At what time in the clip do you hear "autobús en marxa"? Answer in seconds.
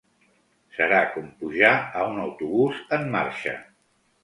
2.25-3.57